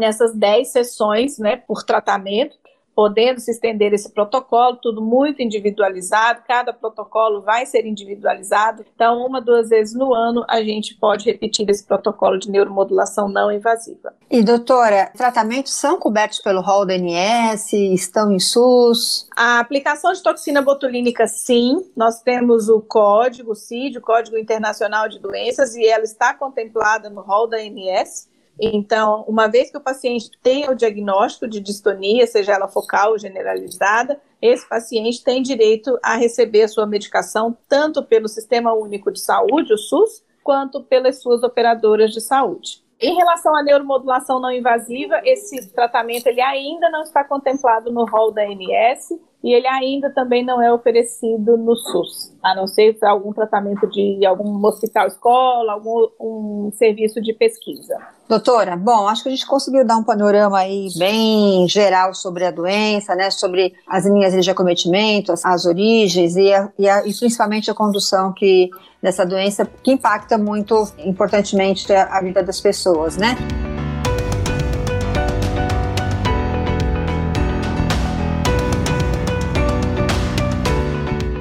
nessas 0.00 0.34
10 0.34 0.66
sessões, 0.68 1.38
né, 1.38 1.56
por 1.56 1.82
tratamento, 1.82 2.56
podendo 2.98 3.38
se 3.38 3.52
estender 3.52 3.92
esse 3.92 4.10
protocolo, 4.10 4.76
tudo 4.82 5.00
muito 5.00 5.40
individualizado, 5.40 6.42
cada 6.48 6.72
protocolo 6.72 7.40
vai 7.42 7.64
ser 7.64 7.86
individualizado. 7.86 8.84
Então, 8.92 9.24
uma, 9.24 9.40
duas 9.40 9.68
vezes 9.68 9.94
no 9.94 10.12
ano, 10.12 10.44
a 10.48 10.60
gente 10.62 10.96
pode 10.96 11.24
repetir 11.24 11.70
esse 11.70 11.86
protocolo 11.86 12.36
de 12.36 12.50
neuromodulação 12.50 13.28
não 13.28 13.52
invasiva. 13.52 14.12
E, 14.28 14.42
doutora, 14.42 15.12
tratamentos 15.16 15.74
são 15.74 15.96
cobertos 15.96 16.40
pelo 16.40 16.60
rol 16.60 16.84
da 16.84 16.94
ANS, 16.94 17.72
estão 17.72 18.32
em 18.32 18.40
SUS? 18.40 19.28
A 19.36 19.60
aplicação 19.60 20.12
de 20.12 20.20
toxina 20.20 20.60
botulínica, 20.60 21.28
sim. 21.28 21.88
Nós 21.96 22.20
temos 22.20 22.68
o 22.68 22.80
código 22.80 23.54
CID, 23.54 23.98
o 23.98 24.02
Código 24.02 24.36
Internacional 24.36 25.08
de 25.08 25.20
Doenças, 25.20 25.76
e 25.76 25.86
ela 25.86 26.02
está 26.02 26.34
contemplada 26.34 27.08
no 27.08 27.20
rol 27.20 27.46
da 27.46 27.58
ANS. 27.58 28.26
Então, 28.60 29.24
uma 29.28 29.46
vez 29.46 29.70
que 29.70 29.76
o 29.76 29.80
paciente 29.80 30.30
tenha 30.42 30.70
o 30.70 30.74
diagnóstico 30.74 31.46
de 31.46 31.60
distonia, 31.60 32.26
seja 32.26 32.54
ela 32.54 32.68
focal 32.68 33.12
ou 33.12 33.18
generalizada, 33.18 34.20
esse 34.42 34.68
paciente 34.68 35.22
tem 35.22 35.42
direito 35.42 35.98
a 36.02 36.16
receber 36.16 36.62
a 36.62 36.68
sua 36.68 36.86
medicação 36.86 37.56
tanto 37.68 38.02
pelo 38.02 38.28
Sistema 38.28 38.72
Único 38.72 39.12
de 39.12 39.20
Saúde, 39.20 39.72
o 39.72 39.78
SUS, 39.78 40.24
quanto 40.42 40.82
pelas 40.82 41.20
suas 41.20 41.42
operadoras 41.42 42.10
de 42.10 42.20
saúde. 42.20 42.82
Em 43.00 43.14
relação 43.14 43.54
à 43.54 43.62
neuromodulação 43.62 44.40
não 44.40 44.50
invasiva, 44.50 45.20
esse 45.24 45.70
tratamento 45.72 46.26
ele 46.26 46.40
ainda 46.40 46.90
não 46.90 47.02
está 47.02 47.22
contemplado 47.22 47.92
no 47.92 48.04
rol 48.04 48.32
da 48.32 48.42
ANS 48.42 49.10
e 49.42 49.54
ele 49.54 49.66
ainda 49.68 50.10
também 50.10 50.44
não 50.44 50.60
é 50.60 50.72
oferecido 50.72 51.56
no 51.56 51.76
SUS, 51.76 52.34
a 52.42 52.56
não 52.56 52.66
ser 52.66 52.96
algum 53.02 53.32
tratamento 53.32 53.86
de 53.88 54.26
algum 54.26 54.64
hospital 54.66 55.06
escola, 55.06 55.72
algum 55.72 56.08
um 56.20 56.72
serviço 56.72 57.20
de 57.20 57.32
pesquisa. 57.32 57.96
Doutora, 58.28 58.76
bom, 58.76 59.08
acho 59.08 59.22
que 59.22 59.28
a 59.28 59.32
gente 59.32 59.46
conseguiu 59.46 59.86
dar 59.86 59.96
um 59.96 60.02
panorama 60.02 60.58
aí 60.58 60.88
bem 60.98 61.66
geral 61.68 62.12
sobre 62.14 62.44
a 62.44 62.50
doença, 62.50 63.14
né, 63.14 63.30
sobre 63.30 63.74
as 63.86 64.04
linhas 64.04 64.44
de 64.44 64.50
acometimento, 64.50 65.32
as, 65.32 65.44
as 65.44 65.64
origens 65.64 66.36
e, 66.36 66.52
a, 66.52 66.70
e, 66.78 66.88
a, 66.88 67.06
e, 67.06 67.14
principalmente 67.14 67.70
a 67.70 67.74
condução 67.74 68.32
que 68.32 68.68
dessa 69.00 69.24
doença 69.24 69.64
que 69.82 69.92
impacta 69.92 70.36
muito 70.36 70.74
importantemente 70.98 71.92
a, 71.92 72.18
a 72.18 72.20
vida 72.20 72.42
das 72.42 72.60
pessoas, 72.60 73.16
né? 73.16 73.36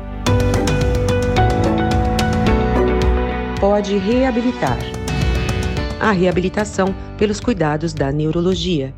Pode 3.60 3.98
reabilitar. 3.98 4.78
A 6.00 6.12
reabilitação 6.12 6.96
pelos 7.18 7.42
cuidados 7.42 7.94
da 7.94 8.10
neurologia. 8.10 8.94